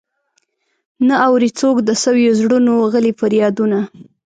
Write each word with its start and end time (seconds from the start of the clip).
نه 1.07 1.15
اوري 1.27 1.49
څوک 1.59 1.75
د 1.83 1.89
سويو 2.03 2.37
زړونو 2.39 2.73
غلي 2.93 3.13
فريادونه. 3.19 3.79